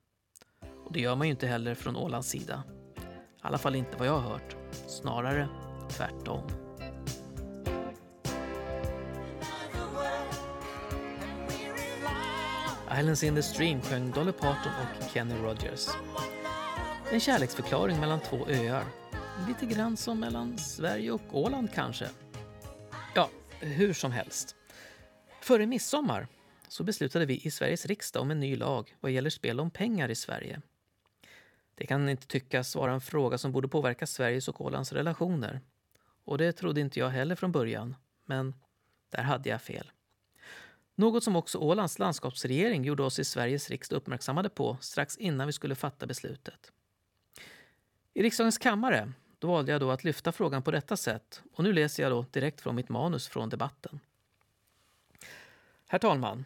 [0.84, 2.62] Och det gör man ju inte heller från Ålands sida.
[2.96, 3.00] I
[3.40, 4.56] alla fall inte vad jag har hört.
[4.86, 5.48] Snarare
[5.90, 6.48] tvärtom.
[12.98, 15.88] Islands in the Stream sjöng Dolly Parton och Kenny Rogers.
[17.12, 18.84] En kärleksförklaring mellan två öar.
[19.48, 22.08] Lite grann som mellan Sverige och Åland kanske.
[23.14, 23.28] Ja,
[23.60, 24.56] hur som helst.
[25.40, 26.26] Före midsommar
[26.72, 30.08] så beslutade vi i Sveriges riksdag om en ny lag vad gäller spel om pengar
[30.08, 30.60] i Sverige.
[31.74, 35.60] Det kan inte tyckas vara en fråga som borde påverka Sveriges och Ålands relationer.
[36.24, 38.54] Och det trodde inte jag heller från början, men
[39.08, 39.92] där hade jag fel.
[40.94, 45.52] Något som också Ålands landskapsregering gjorde oss i Sveriges riksdag uppmärksammade på strax innan vi
[45.52, 46.72] skulle fatta beslutet.
[48.14, 51.72] I riksdagens kammare då valde jag då att lyfta frågan på detta sätt och nu
[51.72, 54.00] läser jag då direkt från mitt manus från debatten.
[55.86, 56.44] Herr talman!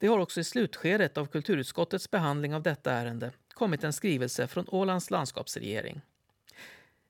[0.00, 4.66] Det har också i slutskedet av kulturutskottets behandling av detta ärende kommit en skrivelse från
[4.68, 6.00] Ålands landskapsregering.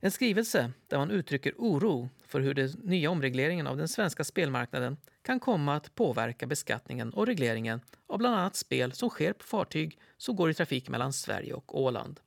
[0.00, 4.96] En skrivelse där man uttrycker oro för hur den nya omregleringen av den svenska spelmarknaden
[5.22, 9.98] kan komma att påverka beskattningen och regleringen av bland annat spel som sker på fartyg
[10.16, 12.20] som går i trafik mellan Sverige och Åland.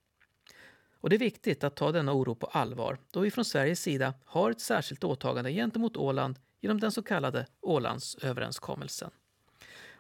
[1.00, 4.14] Och det är viktigt att ta denna oro på allvar då vi från Sveriges sida
[4.26, 9.12] har ett särskilt åtagande gentemot Åland genom den så kallade Ålandsöverenskommelsen.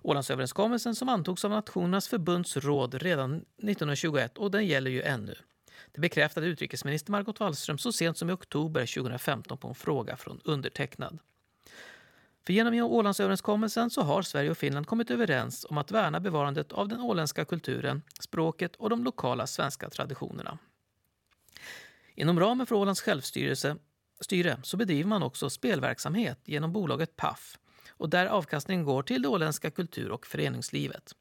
[0.04, 5.36] Ålandsöverenskommelsen som antogs av Nationernas förbunds råd redan 1921 och den gäller ju ännu.
[5.92, 10.42] Det bekräftade utrikesminister Margot Wallström så sent som i oktober 2015 på en fråga från
[10.44, 11.20] undertecknad.
[12.46, 16.88] För genom Ålandsöverenskommelsen så har Sverige och Finland kommit överens om att värna bevarandet av
[16.88, 20.58] den åländska kulturen, språket och de lokala svenska traditionerna.
[22.16, 23.78] Inom ramen för Ålands självstyrelse
[24.22, 27.58] styre så bedriver man också spelverksamhet genom bolaget Paf
[28.04, 31.16] och där avkastningen går till det åländska kultur och föreningslivet.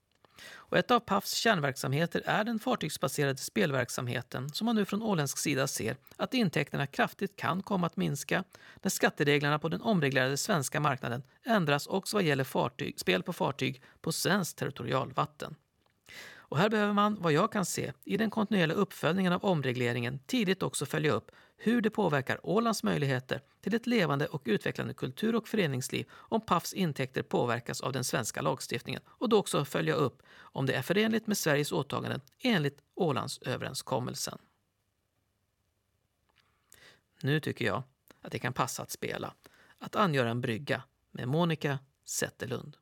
[0.55, 5.67] Och ett av Pafs kärnverksamheter är den fartygsbaserade spelverksamheten som man nu från åländsk sida
[5.67, 8.45] ser att intäkterna kraftigt kan komma att minska
[8.83, 13.83] när skattereglerna på den omreglerade svenska marknaden ändras också vad gäller fartyg, spel på fartyg
[14.01, 15.55] på svenskt territorialvatten.
[16.53, 20.63] Och här behöver man, vad jag kan se, i den kontinuerliga uppföljningen av omregleringen tidigt
[20.63, 21.31] också följa upp
[21.65, 26.73] hur det påverkar Ålands möjligheter till ett levande och utvecklande kultur och föreningsliv om Pafs
[26.73, 31.27] intäkter påverkas av den svenska lagstiftningen och då också följa upp om det är förenligt
[31.27, 34.39] med Sveriges åtaganden enligt Ålandsöverenskommelsen.
[37.21, 37.83] Nu tycker jag
[38.21, 39.35] att det kan passa att spela
[39.79, 42.77] Att angöra en brygga med Monica Zetterlund.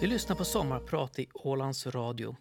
[0.00, 2.36] Du lyssnar på Sommarprat i Ålands Radio.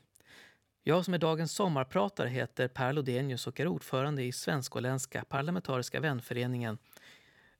[0.83, 6.77] Jag som är dagens sommarpratare heter Per Lodenius och är ordförande i Svensk-åländska parlamentariska vänföreningen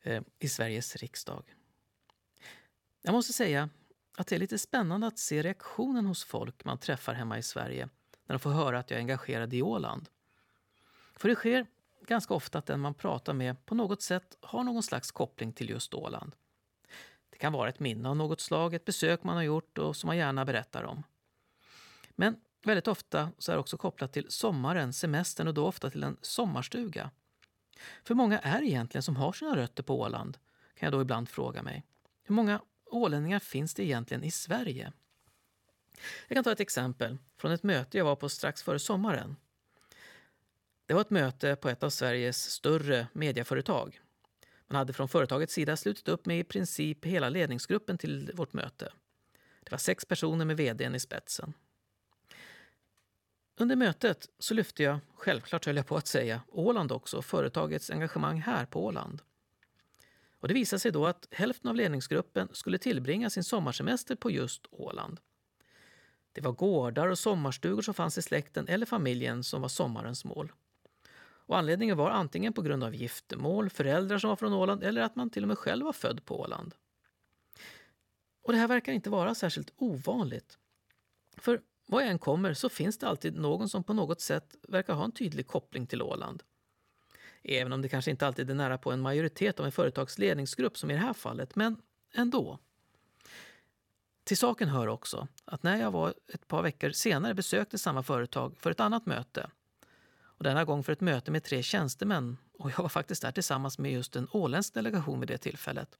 [0.03, 1.43] eh, i Sveriges riksdag.
[3.01, 3.69] Jag måste säga
[4.17, 7.89] att det är lite spännande att se reaktionen hos folk man träffar hemma i Sverige
[8.25, 10.09] när de får höra att jag är engagerad i Åland.
[11.15, 11.65] För det sker
[12.01, 15.69] ganska ofta att den man pratar med på något sätt har någon slags koppling till
[15.69, 16.35] just Åland.
[17.37, 20.07] Det kan vara ett minne av något slag, ett besök man har gjort och som
[20.07, 21.03] man gärna berättar om.
[22.15, 26.03] Men väldigt ofta så är det också kopplat till sommaren, semestern och då ofta till
[26.03, 27.11] en sommarstuga.
[28.03, 30.37] För många är det egentligen som har sina rötter på Åland?
[30.75, 31.83] Kan jag då ibland fråga mig.
[32.23, 34.93] Hur många ålänningar finns det egentligen i Sverige?
[36.27, 39.35] Jag kan ta ett exempel från ett möte jag var på strax före sommaren.
[40.85, 44.01] Det var ett möte på ett av Sveriges större medieföretag.
[44.67, 48.91] Man hade från företagets sida slutit upp med i princip hela ledningsgruppen till vårt möte.
[49.63, 51.53] Det var sex personer med vdn i spetsen.
[53.59, 58.41] Under mötet så lyfte jag, självklart höll jag på att säga, Åland också, företagets engagemang
[58.41, 59.21] här på Åland.
[60.39, 64.67] Och det visade sig då att hälften av ledningsgruppen skulle tillbringa sin sommarsemester på just
[64.71, 65.19] Åland.
[66.31, 70.51] Det var gårdar och sommarstugor som fanns i släkten eller familjen som var sommarens mål.
[71.47, 75.15] Och anledningen var antingen på grund av giftermål, föräldrar som var från Åland eller att
[75.15, 76.75] man till och med själv var född på Åland.
[78.43, 80.57] Och det här verkar inte vara särskilt ovanligt.
[81.37, 84.93] För var jag än kommer så finns det alltid någon som på något sätt verkar
[84.93, 86.43] ha en tydlig koppling till Åland.
[87.43, 90.91] Även om det kanske inte alltid är nära på en majoritet av en företagsledningsgrupp som
[90.91, 91.81] i det här fallet, men
[92.13, 92.59] ändå.
[94.23, 98.57] Till saken hör också att när jag var ett par veckor senare besökte samma företag
[98.57, 99.49] för ett annat möte,
[100.37, 103.79] och denna gång för ett möte med tre tjänstemän, och jag var faktiskt där tillsammans
[103.79, 105.97] med just en åländsk delegation vid det tillfället,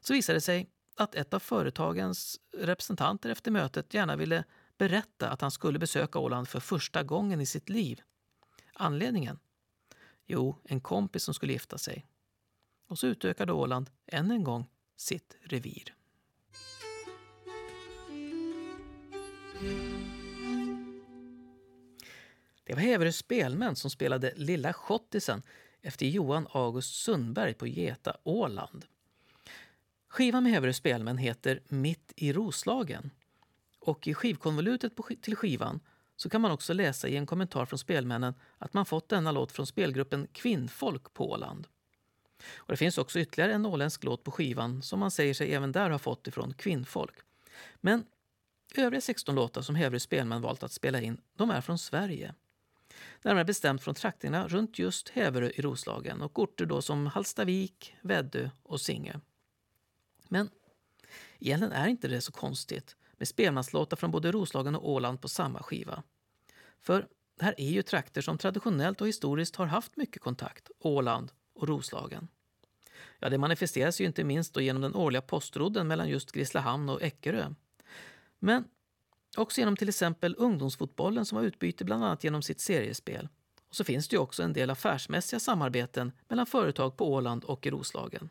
[0.00, 4.44] så visade det sig att ett av företagens representanter efter mötet gärna ville
[4.78, 8.00] berätta att han skulle besöka Åland för första gången i sitt liv.
[8.74, 9.38] Anledningen?
[10.26, 12.06] Jo, en kompis som skulle gifta sig.
[12.88, 15.94] Och så utökade Åland än en gång sitt revir.
[22.72, 25.42] Det var Heverö spelmän som spelade Lilla Schottisen
[25.82, 28.84] efter Johan August Sundberg på Geta, Åland.
[30.08, 33.10] Skivan med Häverö spelmän heter Mitt i Roslagen.
[33.80, 35.80] Och i skivkonvolutet till skivan
[36.16, 39.52] så kan man också läsa i en kommentar från spelmännen att man fått denna låt
[39.52, 41.66] från spelgruppen Kvinnfolk på Åland.
[42.56, 45.72] Och det finns också ytterligare en åländsk låt på skivan som man säger sig även
[45.72, 47.16] där ha fått ifrån Kvinnfolk.
[47.80, 48.04] Men
[48.76, 52.34] övriga 16 låtar som Heverö spelmän valt att spela in, de är från Sverige.
[53.22, 58.50] Närmare bestämt från trakterna runt just Häverö i Roslagen och orter då som Halstavik, Väddö
[58.62, 59.20] och Singe.
[60.28, 60.50] Men
[61.38, 65.62] egentligen är inte det så konstigt med spelmanslåtar från både Roslagen och Åland på samma
[65.62, 66.02] skiva.
[66.80, 71.32] För det här är ju trakter som traditionellt och historiskt har haft mycket kontakt, Åland
[71.54, 72.28] och Roslagen.
[73.18, 77.02] Ja, det manifesteras ju inte minst då genom den årliga postrodden mellan just Grisslehamn och
[77.02, 77.54] Eckerö.
[78.38, 78.64] Men
[79.36, 83.28] också genom till exempel ungdomsfotbollen som har utbyte bland annat genom sitt seriespel.
[83.68, 87.66] Och så finns det ju också en del affärsmässiga samarbeten mellan företag på Åland och
[87.66, 88.28] i Roslagen.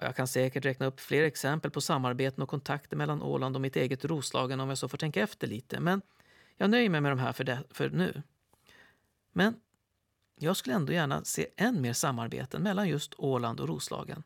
[0.00, 3.76] Jag kan säkert räkna upp fler exempel på samarbeten och kontakter mellan Åland och mitt
[3.76, 6.02] eget Roslagen om jag så får tänka efter lite, men
[6.56, 8.22] jag nöjer mig med de här för, det, för nu.
[9.32, 9.60] Men
[10.34, 14.22] jag skulle ändå gärna se än mer samarbeten mellan just Åland och Roslagen.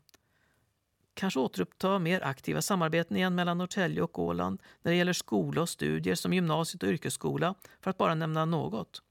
[1.15, 5.69] Kanske återuppta mer aktiva samarbeten igen mellan Norrtälje och Åland när det gäller skola och
[5.69, 9.03] studier som gymnasiet och yrkesskola, för att bara nämna något.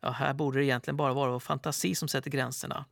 [0.00, 2.84] Ja, här borde det egentligen bara vara vår fantasi som sätter gränserna.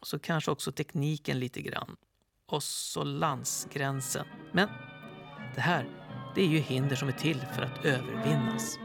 [0.00, 1.96] Och så kanske också tekniken lite grann.
[2.46, 4.26] Och så landsgränsen.
[4.52, 4.68] Men
[5.54, 5.88] det här,
[6.34, 8.78] det är ju hinder som är till för att övervinnas.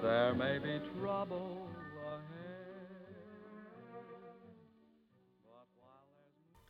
[0.00, 1.55] There may be trouble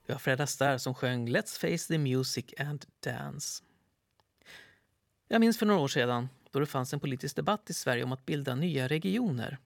[0.07, 3.63] Vi har Fred Astaire som sjöng Let's face the music and dance.
[5.29, 8.13] Jag minns för några år sedan då det fanns en politisk debatt i Sverige om
[8.13, 9.59] att bilda nya regioner.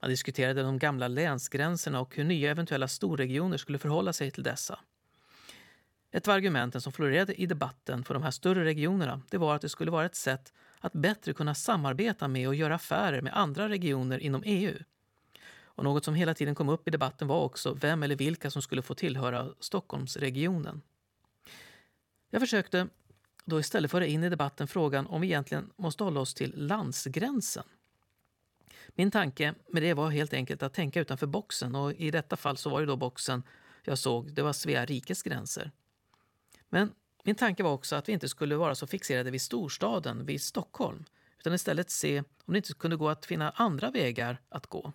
[0.00, 4.78] Man diskuterade de gamla länsgränserna och hur nya eventuella storregioner skulle förhålla sig till dessa.
[6.10, 9.62] Ett av argumenten som florerade i debatten för de här större regionerna det var att
[9.62, 13.68] det skulle vara ett sätt att bättre kunna samarbeta med och göra affärer med andra
[13.68, 14.78] regioner inom EU.
[15.78, 18.62] Och något som hela tiden kom upp i debatten var också vem eller vilka som
[18.62, 20.82] skulle få tillhöra Stockholmsregionen.
[22.30, 22.88] Jag försökte
[23.44, 27.64] då istället föra in i debatten frågan om vi egentligen måste hålla oss till landsgränsen.
[28.88, 32.56] Min tanke med det var helt enkelt att tänka utanför boxen och i detta fall
[32.56, 33.42] så var det då boxen
[33.82, 35.70] jag såg, det var Svea rikes gränser.
[36.68, 40.42] Men min tanke var också att vi inte skulle vara så fixerade vid storstaden, vid
[40.42, 41.04] Stockholm,
[41.38, 44.92] utan istället se om det inte kunde gå att finna andra vägar att gå.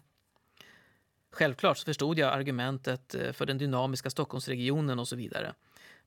[1.34, 5.54] Självklart så förstod jag argumentet eh, för den dynamiska Stockholmsregionen och så vidare.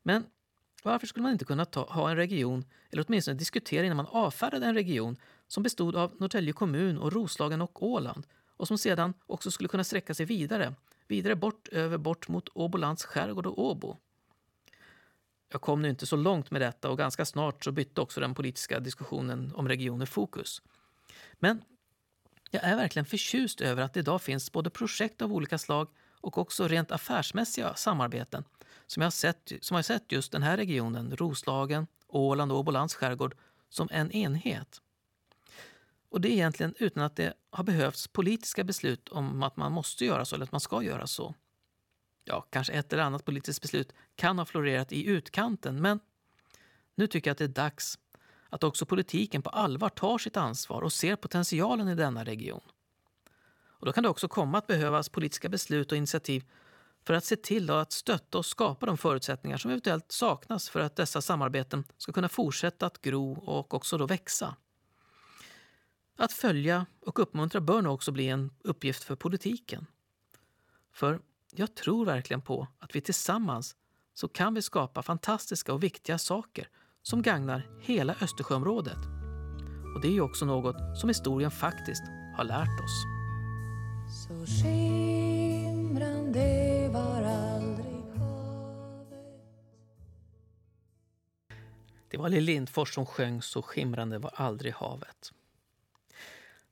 [0.03, 0.25] Men
[0.83, 4.67] varför skulle man inte kunna ta, ha en region, eller åtminstone diskutera innan man avfärdade
[4.67, 5.17] en region
[5.49, 9.85] som bestod av Norrtälje kommun och Roslagen och Åland och som sedan också skulle kunna
[9.85, 10.75] sträcka sig vidare,
[11.09, 13.97] vidare bort över bort mot Åbolands skärgård och Åbo.
[15.53, 18.35] Jag kom nu inte så långt med detta och ganska snart så bytte också den
[18.35, 20.63] politiska diskussionen om regioner fokus.
[21.33, 21.63] Men
[22.57, 25.89] jag är verkligen förtjust över att det idag finns både projekt av olika slag
[26.21, 28.45] och också rent affärsmässiga samarbeten
[28.87, 33.37] som jag sett, som har sett just den här regionen, Roslagen, Åland och Åbolands skärgård,
[33.69, 34.81] som en enhet.
[36.09, 40.05] Och det är egentligen utan att det har behövts politiska beslut om att man måste
[40.05, 41.35] göra så eller att man ska göra så.
[42.25, 46.01] Ja, kanske ett eller annat politiskt beslut kan ha florerat i utkanten, men
[46.95, 47.99] nu tycker jag att det är dags
[48.51, 52.61] att också politiken på allvar tar sitt ansvar och ser potentialen i denna region.
[53.79, 56.45] Och då kan det också komma att behövas politiska beslut och initiativ
[57.05, 60.97] för att se till att stötta och skapa de förutsättningar som eventuellt saknas för att
[60.97, 64.57] dessa samarbeten ska kunna fortsätta att gro och också då växa.
[66.17, 69.87] Att följa och uppmuntra bör nog också bli en uppgift för politiken.
[70.93, 71.21] För
[71.51, 73.77] jag tror verkligen på att vi tillsammans
[74.15, 76.69] så kan vi skapa fantastiska och viktiga saker
[77.09, 78.99] som gagnar hela Östersjöområdet.
[79.95, 82.03] Och det är också något som historien faktiskt
[82.37, 83.05] har lärt oss.
[84.27, 86.39] Så skimrande
[86.93, 89.19] var aldrig havet
[92.09, 95.33] Det var Lill Lindfors som sjöng Så skimrande var aldrig havet.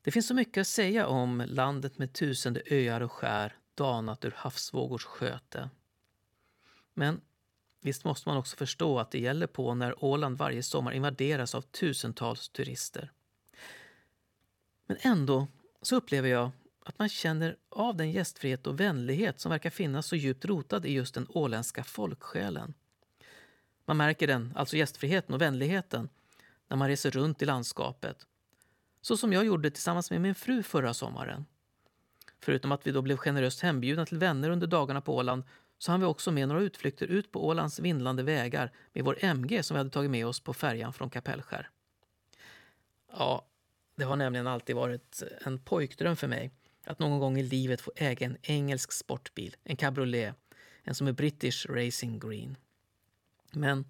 [0.02, 4.34] Det finns så mycket att säga om landet med tusende öar och skär danat ur
[4.36, 5.70] havsvågors sköte.
[6.94, 7.20] Men
[7.84, 11.60] visst måste man också förstå att det gäller på när Åland varje sommar invaderas av
[11.60, 13.12] tusentals turister.
[14.86, 15.46] Men ändå
[15.82, 16.50] så upplever jag
[16.84, 20.92] att man känner av den gästfrihet och vänlighet som verkar finnas så djupt rotad i
[20.92, 22.74] just den åländska folksjälen.
[23.84, 26.08] Man märker den, alltså gästfriheten och vänligheten,
[26.68, 28.26] när man reser runt i landskapet.
[29.00, 31.44] Så som jag gjorde tillsammans med min fru förra sommaren.
[32.40, 35.42] Förutom att vi då blev generöst hembjudna till vänner under dagarna på Åland
[35.78, 39.62] så hann vi också med några utflykter ut på Ålands vindlande vägar med vår MG
[39.62, 41.70] som vi hade tagit med oss på färjan från Kapellskär.
[43.12, 43.46] Ja,
[43.96, 46.50] det har nämligen alltid varit en pojkdröm för mig
[46.84, 50.34] att någon gång i livet få äga en engelsk sportbil, en cabriolet,
[50.82, 52.56] en som är British Racing Green.
[53.52, 53.84] Men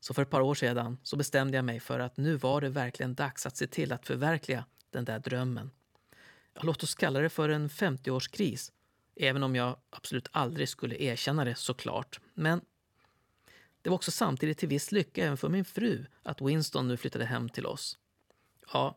[0.00, 2.68] så för ett par år sedan så bestämde jag mig för att nu var det
[2.68, 5.70] verkligen dags att se till att förverkliga den där drömmen.
[6.54, 8.72] Ja, låt oss kalla det för en 50-årskris,
[9.16, 12.20] även om jag absolut aldrig skulle erkänna det såklart.
[12.34, 12.60] Men
[13.82, 17.24] det var också samtidigt till viss lycka även för min fru att Winston nu flyttade
[17.24, 17.98] hem till oss.
[18.72, 18.96] Ja,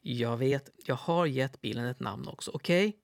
[0.00, 2.88] jag vet, jag har gett bilen ett namn också, okej?
[2.88, 3.00] Okay?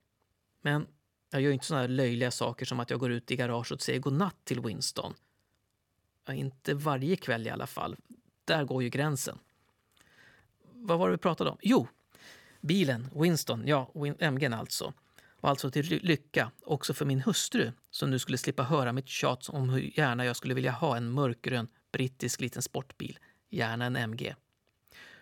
[0.60, 0.86] Men
[1.30, 3.82] jag gör inte såna här löjliga saker som att jag går ut i garaget och
[3.82, 5.14] säger godnatt till Winston.
[6.26, 7.96] Ja, inte varje kväll i alla fall.
[8.44, 9.38] Där går ju gränsen.
[10.72, 11.58] Vad var det vi pratade om?
[11.60, 11.88] Jo,
[12.60, 14.92] bilen, Winston, ja, MG alltså
[15.40, 19.48] var alltså till lycka också för min hustru som nu skulle slippa höra mitt tjat
[19.48, 23.18] om hur gärna jag skulle vilja ha en mörkgrön brittisk liten sportbil,
[23.50, 24.34] gärna en MG.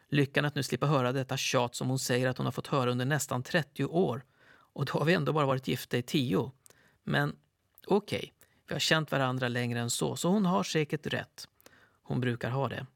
[0.08, 2.90] Lyckan att nu slippa höra detta tjat som hon säger att hon har fått höra
[2.90, 4.24] under nästan 30 år.
[4.72, 6.52] Och då har vi ändå bara varit gifta i 10.
[7.04, 7.36] Men
[7.86, 8.30] okej, okay,
[8.68, 11.48] vi har känt varandra längre än så, så hon har säkert rätt.
[12.02, 12.86] Hon brukar ha det.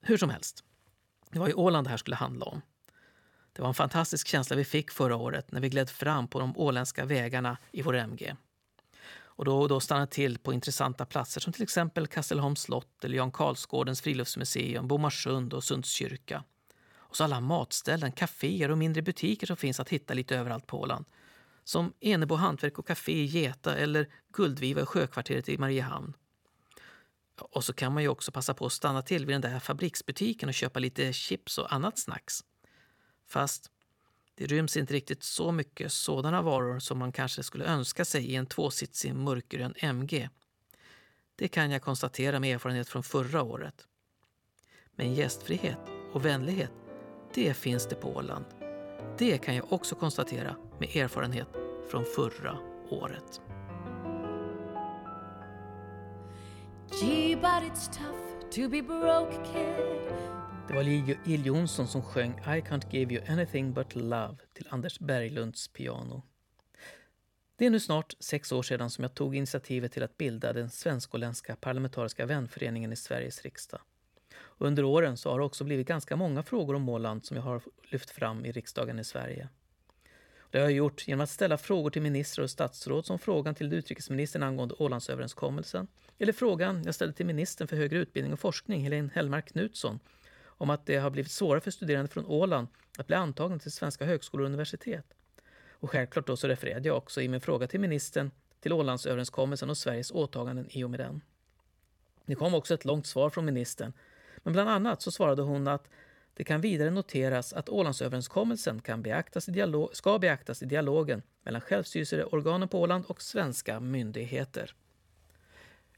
[0.00, 0.64] Hur som helst,
[1.30, 2.62] det var ju Åland det här skulle handla om.
[3.60, 6.56] Det var en fantastisk känsla vi fick förra året när vi gled fram på de
[6.56, 8.36] åländska vägarna i vår MG.
[9.12, 13.16] Och då och då stannade till på intressanta platser som till exempel Kastelholms slott eller
[13.16, 16.44] Jan Karlsgårdens friluftsmuseum, Bomarsund och Sunds kyrka.
[16.96, 20.80] Och så alla matställen, kaféer och mindre butiker som finns att hitta lite överallt på
[20.80, 21.04] Åland.
[21.64, 26.12] Som Enebo hantverk och café i Geta eller Guldviva i sjökvarteret i Mariehamn.
[27.40, 30.48] Och så kan man ju också passa på att stanna till vid den där fabriksbutiken
[30.48, 32.44] och köpa lite chips och annat snacks.
[33.30, 33.70] Fast
[34.34, 38.36] det ryms inte riktigt så mycket sådana varor som man kanske skulle önska sig i
[38.36, 40.28] en tvåsitsig mörkgrön MG.
[41.36, 43.86] Det kan jag konstatera med erfarenhet från förra året.
[44.94, 45.78] Men gästfrihet
[46.12, 46.70] och vänlighet,
[47.34, 48.44] det finns det på Åland.
[49.18, 51.48] Det kan jag också konstatera med erfarenhet
[51.90, 52.58] från förra
[52.88, 53.40] året.
[57.00, 60.39] Gee, but it's tough to be broke, kid.
[60.70, 64.98] Det var Jill Jonsson som sjöng I can't give you anything but love till Anders
[64.98, 66.22] Berglunds piano.
[67.56, 70.70] Det är nu snart sex år sedan som jag tog initiativet till att bilda den
[70.70, 73.80] svensk-åländska parlamentariska vänföreningen i Sveriges riksdag.
[74.58, 77.62] Under åren så har det också blivit ganska många frågor om Åland som jag har
[77.82, 79.48] lyft fram i riksdagen i Sverige.
[80.50, 83.72] Det har jag gjort genom att ställa frågor till ministrar och statsråd som frågan till
[83.72, 85.86] utrikesministern angående Ålandsöverenskommelsen
[86.18, 90.00] eller frågan jag ställde till ministern för högre utbildning och forskning, Helene Hellmark Knutsson,
[90.60, 94.04] om att det har blivit svårare för studerande från Åland att bli antagna till svenska
[94.04, 95.14] högskolor och universitet.
[95.70, 98.30] Och självklart då så refererade jag också i min fråga till ministern
[98.60, 101.20] till Ålandsöverenskommelsen och Sveriges åtaganden i och med den.
[102.26, 103.92] Det kom också ett långt svar från ministern,
[104.36, 105.88] men bland annat så svarade hon att
[106.34, 111.60] det kan vidare noteras att Ålandsöverenskommelsen kan beaktas i dialog, ska beaktas i dialogen mellan
[111.60, 114.74] självstyrelseorganen på Åland och svenska myndigheter.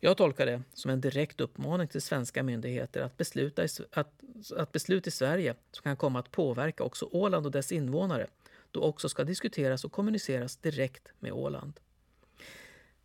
[0.05, 4.23] Jag tolkar det som en direkt uppmaning till svenska myndigheter att, besluta i, att,
[4.57, 8.27] att beslut i Sverige som kan komma att påverka också Åland och dess invånare
[8.71, 11.81] då också ska diskuteras och kommuniceras direkt med Åland.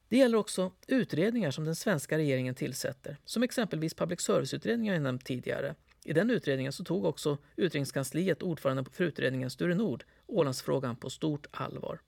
[0.10, 5.26] Det gäller också utredningar som den svenska regeringen tillsätter, som exempelvis public service-utredningen jag nämnt
[5.26, 5.76] tidigare.
[6.04, 11.48] I den utredningen så tog också utredningskansliet ordförande för utredningen Sture Nord Ålandsfrågan på stort
[11.52, 12.00] allvar.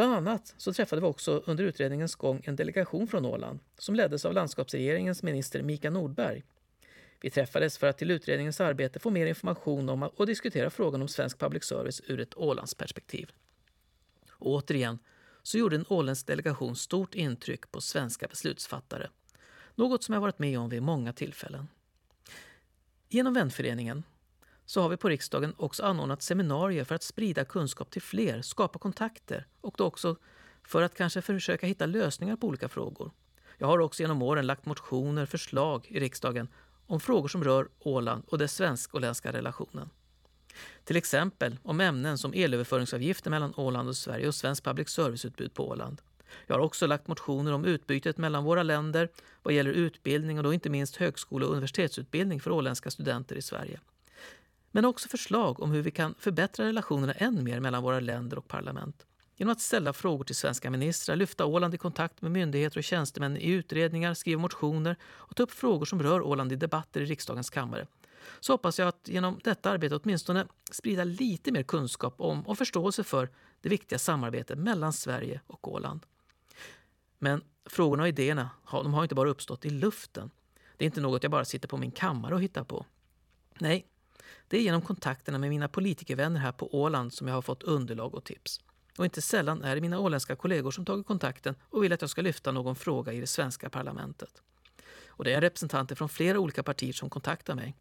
[0.00, 4.24] Bland annat så träffade vi också under utredningens gång en delegation från Åland som leddes
[4.24, 6.44] av landskapsregeringens minister Mika Nordberg.
[7.20, 11.08] Vi träffades för att till utredningens arbete få mer information om och diskutera frågan om
[11.08, 13.32] svensk public service ur ett Ålandsperspektiv.
[14.30, 14.98] Och återigen
[15.42, 19.08] så gjorde en åländsk delegation stort intryck på svenska beslutsfattare.
[19.74, 21.68] Något som jag varit med om vid många tillfällen.
[23.08, 24.02] Genom vänföreningen
[24.70, 28.78] så har vi på riksdagen också anordnat seminarier för att sprida kunskap till fler, skapa
[28.78, 30.16] kontakter och då också
[30.62, 33.10] för att kanske försöka hitta lösningar på olika frågor.
[33.58, 36.48] Jag har också genom åren lagt motioner, förslag i riksdagen
[36.86, 39.90] om frågor som rör Åland och den svensk-åländska relationen.
[40.84, 45.68] Till exempel om ämnen som elöverföringsavgifter mellan Åland och Sverige och svensk public service-utbud på
[45.68, 46.00] Åland.
[46.46, 49.08] Jag har också lagt motioner om utbytet mellan våra länder
[49.42, 53.80] vad gäller utbildning och då inte minst högskole och universitetsutbildning för åländska studenter i Sverige.
[54.70, 58.48] Men också förslag om hur vi kan förbättra relationerna än mer mellan våra länder och
[58.48, 59.06] parlament.
[59.36, 63.36] Genom att ställa frågor till svenska ministrar, lyfta Åland i kontakt med myndigheter och tjänstemän
[63.36, 67.50] i utredningar, skriva motioner och ta upp frågor som rör Åland i debatter i riksdagens
[67.50, 67.86] kammare.
[68.40, 73.04] Så hoppas jag att genom detta arbete åtminstone sprida lite mer kunskap om och förståelse
[73.04, 73.28] för
[73.60, 76.06] det viktiga samarbetet mellan Sverige och Åland.
[77.18, 80.30] Men frågorna och idéerna de har inte bara uppstått i luften.
[80.76, 82.86] Det är inte något jag bara sitter på min kammare och hittar på.
[83.58, 83.86] Nej,
[84.50, 88.14] det är genom kontakterna med mina politikervänner här på Åland som jag har fått underlag
[88.14, 88.60] och tips.
[88.98, 92.10] Och inte sällan är det mina åländska kollegor som tagit kontakten och vill att jag
[92.10, 94.42] ska lyfta någon fråga i det svenska parlamentet.
[95.06, 97.76] Och det är representanter från flera olika partier som kontaktar mig.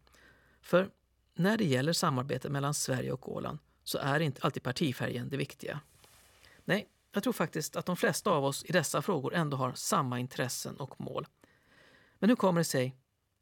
[0.61, 0.89] För
[1.35, 5.79] när det gäller samarbete mellan Sverige och Åland så är inte alltid partifärgen det viktiga.
[6.65, 10.19] Nej, jag tror faktiskt att de flesta av oss i dessa frågor ändå har samma
[10.19, 11.27] intressen och mål.
[12.19, 12.95] Men hur kommer det sig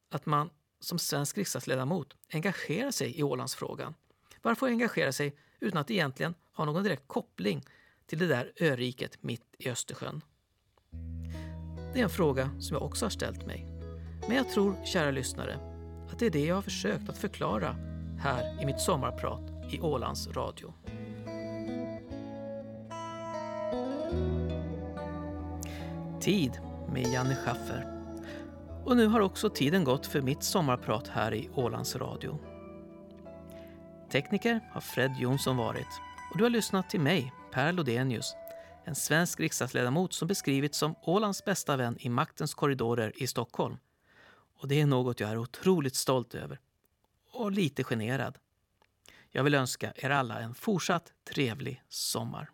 [0.10, 0.50] att man
[0.80, 3.94] som svensk riksdagsledamot engagerar sig i Ålandsfrågan?
[4.42, 7.66] Varför engagera sig utan att egentligen ha någon direkt koppling
[8.06, 10.22] till det där öriket mitt i Östersjön?
[11.94, 13.66] Det är en fråga som jag också har ställt mig.
[14.28, 15.60] Men jag tror, kära lyssnare,
[16.12, 17.76] att det är det jag har försökt att förklara
[18.20, 20.74] här i mitt sommarprat i Ålands Radio.
[26.22, 26.52] Tid
[26.94, 27.97] med Janne Schaffer.
[28.88, 32.40] Och nu har också tiden gått för mitt sommarprat här i Ålands Radio.
[34.12, 35.88] Tekniker har Fred Jonsson varit
[36.32, 38.36] och du har lyssnat till mig, Per Lodenius,
[38.86, 43.78] en svensk riksdagsledamot som beskrivits som Ålands bästa vän i maktens korridorer i Stockholm.
[44.60, 46.60] Och det är något jag är otroligt stolt över.
[47.32, 48.38] Och lite generad.
[49.30, 52.50] Jag vill önska er alla en fortsatt trevlig sommar.